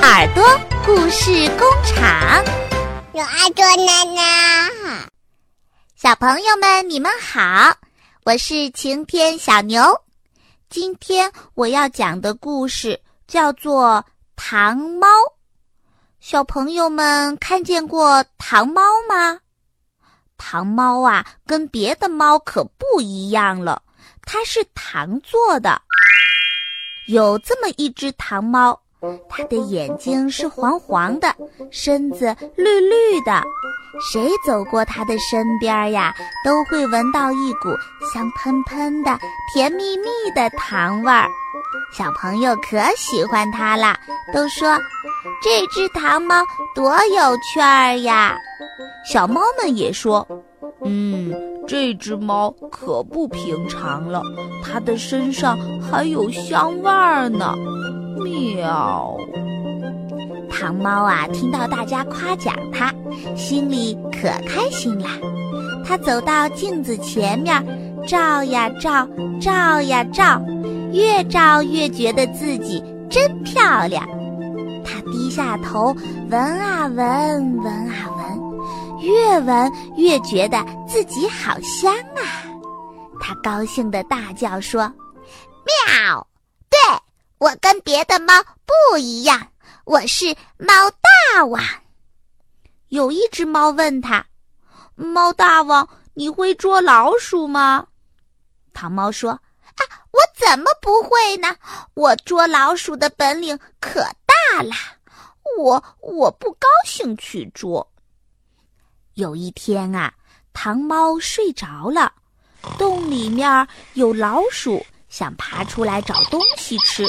[0.00, 0.42] 耳朵
[0.86, 2.42] 故事工厂，
[3.12, 4.70] 有耳朵奶奶。
[5.94, 7.76] 小朋友们，你们好，
[8.24, 9.82] 我是晴天小牛。
[10.70, 14.02] 今天我要讲的故事叫做
[14.34, 15.06] 《糖猫》。
[16.20, 19.38] 小朋友们看见过糖猫吗？
[20.38, 23.82] 糖猫啊，跟别的猫可不一样了，
[24.22, 25.82] 它是糖做的。
[27.08, 28.80] 有这么一只糖猫，
[29.28, 31.34] 它的眼睛是黄黄的，
[31.70, 33.42] 身子绿绿的。
[34.12, 36.14] 谁走过它的身边呀，
[36.44, 37.68] 都会闻到一股
[38.12, 39.18] 香喷喷的、
[39.52, 41.28] 甜蜜蜜的糖味儿。
[41.92, 43.94] 小朋友可喜欢它了，
[44.32, 44.78] 都说
[45.42, 46.42] 这只糖猫
[46.74, 48.38] 多有趣儿呀。
[49.04, 50.26] 小猫们也说，
[50.84, 51.50] 嗯。
[51.64, 54.20] 这只猫可不平常了，
[54.64, 57.54] 它的身上还有香味儿呢。
[58.20, 59.16] 喵！
[60.50, 62.92] 糖猫啊，听到大家夸奖它，
[63.36, 65.10] 心里可开心啦。
[65.84, 67.64] 它走到镜子前面，
[68.06, 69.08] 照呀照，
[69.40, 70.40] 照呀照，
[70.92, 74.06] 越照越觉得自己真漂亮。
[74.84, 75.96] 它低下头，
[76.30, 78.42] 闻啊闻，闻啊闻。
[79.00, 82.46] 越闻越觉得自己好香啊！
[83.20, 84.82] 它高兴地大叫说
[85.66, 86.24] ：“喵！
[87.42, 88.32] 对我跟别的猫
[88.64, 89.48] 不一样，
[89.84, 91.60] 我是猫大王。”
[92.86, 94.24] 有一只猫问他
[94.94, 97.88] ：“猫大王，你会捉老鼠吗？”
[98.72, 99.32] 糖猫说
[99.74, 101.56] ：“啊，我怎么不会呢？
[101.94, 104.72] 我捉老鼠的本领可大了。
[105.58, 107.90] 我我不高兴去捉。”
[109.14, 110.14] 有一天啊，
[110.52, 112.12] 糖猫睡着了，
[112.78, 117.04] 洞里面有老鼠，想爬出来找东西吃。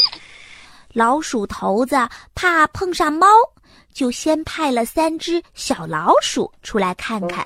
[0.94, 1.96] 老鼠头子
[2.36, 3.28] 怕碰上猫，
[3.94, 7.46] 就先派了三只小老鼠出来看看。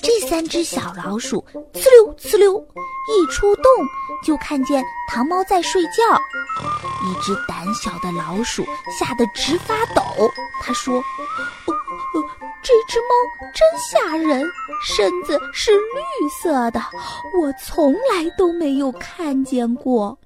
[0.00, 2.58] 这三只小老鼠呲溜呲溜，
[3.08, 3.64] 一出洞
[4.24, 5.90] 就看见糖猫在睡觉。
[7.04, 8.64] 一只胆小的老鼠
[8.98, 10.02] 吓得直发抖，
[10.62, 11.02] 他说。
[12.60, 13.14] 这只猫
[13.54, 14.44] 真吓人，
[14.84, 16.80] 身子是绿色的，
[17.40, 20.18] 我从来都没有看见过。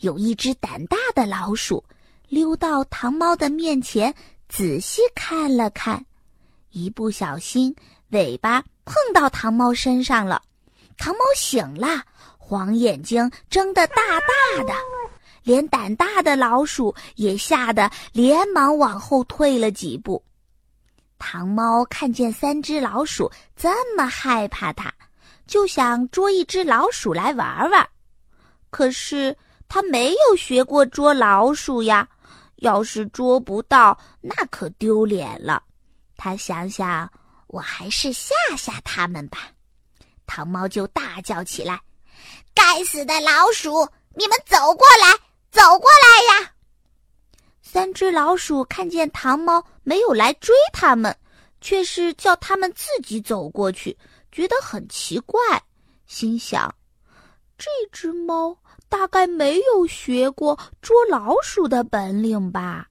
[0.00, 1.84] 有一只胆大的老鼠
[2.28, 4.14] 溜到糖猫的面前，
[4.48, 6.04] 仔细看了看，
[6.70, 7.74] 一不小心
[8.10, 10.42] 尾巴碰到糖猫身上了。
[10.96, 12.02] 糖猫醒了，
[12.38, 14.72] 黄眼睛睁得大大的，
[15.42, 20.22] 连胆大的老鼠也吓得连忙往后退了几步。
[21.18, 24.92] 糖猫看见三只老鼠这么害怕它，
[25.46, 27.88] 就想捉一只老鼠来玩玩。
[28.70, 29.36] 可是
[29.68, 32.08] 它没有学过捉老鼠呀，
[32.56, 35.62] 要是捉不到，那可丢脸了。
[36.16, 37.10] 他想想，
[37.48, 39.50] 我还是吓吓他们吧。
[40.26, 41.80] 糖猫就大叫起来
[42.54, 45.12] ：“该死的老鼠，你们走过来，
[45.50, 46.52] 走过来呀！”
[47.60, 51.14] 三只老鼠看见糖猫没有来追它们，
[51.60, 53.96] 却是叫它们自己走过去，
[54.32, 55.40] 觉得很奇怪，
[56.06, 56.74] 心想：
[57.58, 58.56] 这只猫
[58.98, 62.88] 大概没有学过捉老鼠的本领吧。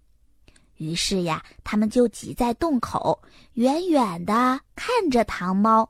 [0.77, 3.19] 于是呀，他们就挤在洞口，
[3.53, 5.89] 远远的看着糖猫。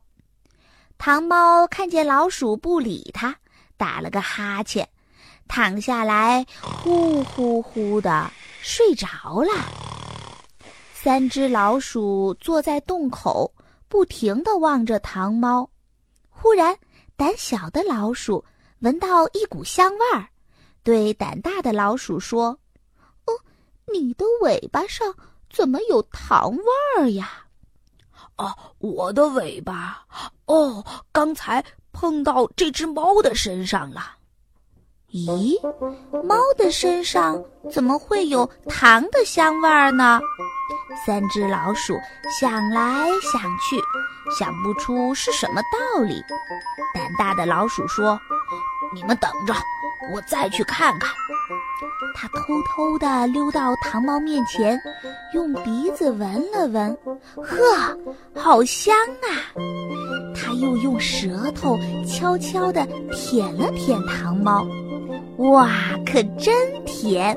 [0.98, 3.36] 糖猫看见老鼠不理它，
[3.76, 4.88] 打了个哈欠，
[5.50, 8.32] 躺下来，呼呼呼的。
[8.62, 9.08] 睡着
[9.42, 9.52] 了，
[10.94, 13.54] 三只老鼠坐在洞口，
[13.90, 15.70] 不停地望着糖猫。
[16.30, 16.74] 忽然，
[17.18, 18.46] 胆小的老鼠
[18.86, 20.28] 闻到一股香味儿，
[20.84, 22.56] 对胆大的老鼠说
[23.26, 23.34] ：“哦，
[23.92, 25.12] 你的尾巴上
[25.52, 26.64] 怎么有糖味
[26.96, 27.32] 儿呀
[28.38, 30.06] ？”“哦，我的尾巴……
[30.46, 34.18] 哦，刚才碰到这只猫的身上了。”
[35.10, 35.60] 咦，
[36.24, 40.22] 猫的身上怎么会有糖的香味儿呢？
[41.08, 41.98] 三只老鼠
[42.40, 43.82] 想来想去，
[44.38, 46.22] 想不出是什么道理。
[46.94, 48.20] 胆大的老鼠说
[48.94, 49.54] ：“你们等着，
[50.14, 51.10] 我再去看看。”
[52.18, 54.80] 他偷偷地溜到糖猫面前，
[55.34, 56.98] 用鼻子闻了闻，
[57.36, 57.98] 呵，
[58.34, 59.28] 好香啊！
[60.34, 61.78] 他又用舌头
[62.08, 64.66] 悄悄地舔了舔糖猫。
[65.38, 65.70] 哇，
[66.06, 66.54] 可真
[66.86, 67.36] 甜！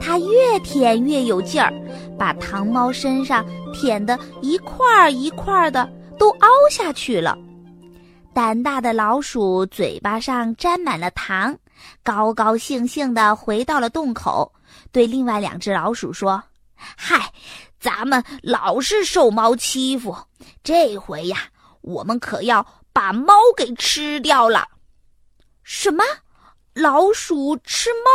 [0.00, 1.72] 它越舔越有劲儿，
[2.18, 5.88] 把糖猫身上舔得一块儿一块儿的，
[6.18, 7.36] 都凹下去了。
[8.34, 11.56] 胆大的老鼠嘴巴上沾满了糖，
[12.02, 14.52] 高高兴兴地回到了洞口，
[14.90, 16.42] 对另外两只老鼠说
[16.76, 17.32] ：“嗨，
[17.78, 20.16] 咱们老是受猫欺负，
[20.64, 21.38] 这回呀，
[21.80, 24.66] 我们可要把猫给吃掉了。”
[25.62, 26.02] 什么？
[26.74, 28.10] 老鼠吃猫？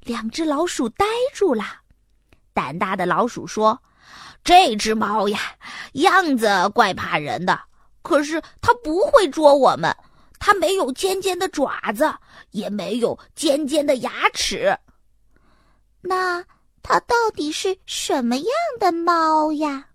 [0.00, 1.04] 两只老鼠呆
[1.34, 1.62] 住了。
[2.54, 3.78] 胆大的老鼠说
[4.42, 5.38] ：“这只猫呀，
[5.92, 7.60] 样子怪怕人的，
[8.06, 9.94] 可是它不会捉我们。”
[10.38, 12.14] 它没有尖尖的爪子，
[12.50, 14.78] 也没有尖尖的牙齿。
[16.02, 16.44] 那
[16.82, 18.46] 它到底是什么样
[18.78, 19.86] 的猫呀？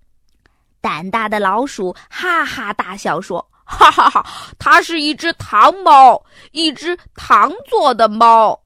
[0.81, 4.25] 胆大的老鼠哈哈大笑说：“哈哈哈，
[4.57, 6.21] 它是一只糖猫，
[6.51, 8.59] 一只糖做的猫。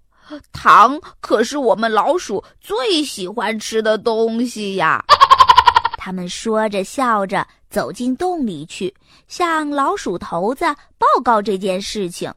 [0.53, 5.03] 糖可是我们老鼠最喜欢吃的东西呀。
[5.99, 8.95] ”他们说着笑着走进洞里去，
[9.27, 10.65] 向老鼠头子
[10.97, 12.33] 报告这件事情。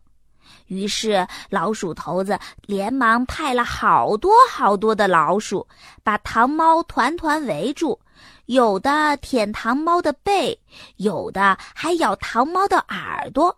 [0.66, 5.66] 于是老鼠头子连忙派了好多好多的老鼠，
[6.02, 7.98] 把糖猫团团围住，
[8.46, 10.58] 有的舔糖猫的背，
[10.96, 13.56] 有的还咬糖猫的耳朵。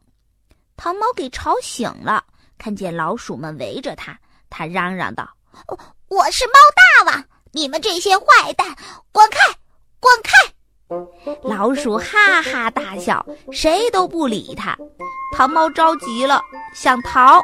[0.76, 2.24] 糖猫给吵醒了，
[2.56, 4.16] 看见老鼠们围着它，
[4.48, 5.28] 它嚷嚷道
[6.06, 6.52] ：“我是猫
[7.04, 8.68] 大王，你们这些坏蛋，
[9.10, 9.38] 滚开！”
[9.98, 11.29] 滚开！
[11.42, 14.76] 老鼠哈哈大笑，谁都不理它。
[15.36, 16.42] 糖猫着急了，
[16.74, 17.40] 想逃，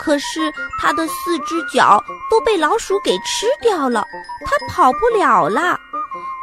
[0.00, 4.04] 可是它的四只脚都被老鼠给吃掉了，
[4.44, 5.78] 它跑不了了。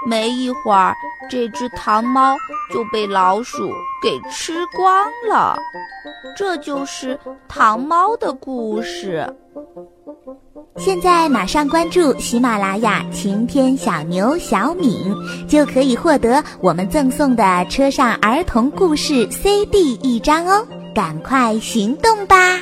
[0.05, 0.95] 没一会儿，
[1.29, 2.37] 这只糖猫
[2.73, 3.69] 就被老鼠
[4.01, 5.57] 给吃光了。
[6.35, 9.27] 这就是糖猫的故事。
[10.77, 14.95] 现在马上关注喜马拉雅晴天小牛小敏，
[15.47, 20.65] 就可以获得我们赠送的车上儿童故事 CD 一张哦！
[20.93, 22.59] 赶快行动吧！